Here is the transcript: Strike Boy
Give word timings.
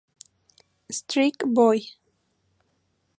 Strike 0.89 1.45
Boy 1.45 1.85